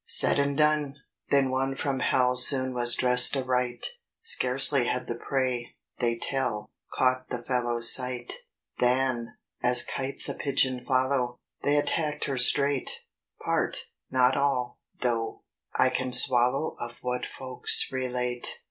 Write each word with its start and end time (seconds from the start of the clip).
Said 0.07 0.39
and 0.39 0.57
done! 0.57 0.95
Then 1.29 1.51
one 1.51 1.75
from 1.75 1.99
hell 1.99 2.35
Soon 2.35 2.73
was 2.73 2.95
dressed 2.95 3.37
aright. 3.37 3.85
Scarcely 4.23 4.87
had 4.87 5.05
the 5.05 5.13
prey, 5.13 5.75
they 5.99 6.17
tell, 6.17 6.71
Caught 6.93 7.29
the 7.29 7.43
fellow's 7.43 7.93
sight, 7.93 8.33
Than, 8.79 9.35
as 9.61 9.83
kites 9.85 10.27
a 10.27 10.33
pigeon 10.33 10.83
follow, 10.87 11.37
They 11.61 11.77
attacked 11.77 12.25
her 12.25 12.39
straight 12.39 13.05
Part, 13.45 13.89
not 14.09 14.35
all, 14.35 14.79
though, 15.01 15.43
I 15.75 15.89
can 15.91 16.11
swallow 16.11 16.75
Of 16.79 16.95
what 17.03 17.23
folks 17.27 17.87
relate. 17.91 18.59